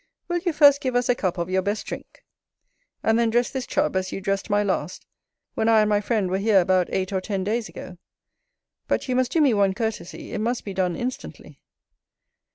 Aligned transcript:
Will 0.27 0.39
you 0.39 0.51
first 0.51 0.81
give 0.81 0.95
us 0.95 1.09
a 1.09 1.13
cup 1.13 1.37
of 1.37 1.47
your 1.47 1.61
best 1.61 1.85
drink, 1.85 2.25
and 3.03 3.19
then 3.19 3.29
dress 3.29 3.51
this 3.51 3.67
Chub, 3.67 3.95
as 3.95 4.11
you 4.11 4.19
dressed 4.19 4.49
my 4.49 4.63
last, 4.63 5.05
when 5.53 5.69
I 5.69 5.81
and 5.81 5.89
my 5.91 6.01
friend 6.01 6.31
were 6.31 6.39
here 6.39 6.59
about 6.59 6.87
eight 6.91 7.13
or 7.13 7.21
ten 7.21 7.43
days 7.43 7.69
ago? 7.69 7.99
But 8.87 9.07
you 9.07 9.15
must 9.15 9.31
do 9.31 9.39
me 9.39 9.53
one 9.53 9.75
courtesy, 9.75 10.33
it 10.33 10.39
must 10.41 10.65
be 10.65 10.73
done 10.73 10.95
instantly. 10.95 11.61